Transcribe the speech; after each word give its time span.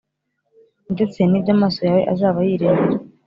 ndetse 0.93 1.19
n’ibyo 1.25 1.51
amaso 1.55 1.79
yawe 1.87 2.01
azaba 2.13 2.39
yirebera 2.47 2.93